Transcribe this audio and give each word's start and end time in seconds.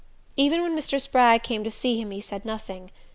Even 0.35 0.63
when 0.63 0.75
Mr. 0.75 0.99
Spragg 0.99 1.43
came 1.43 1.63
to 1.63 1.69
see 1.69 2.01
him 2.01 2.09
he 2.09 2.21
said 2.21 2.43
nothing. 2.43 2.89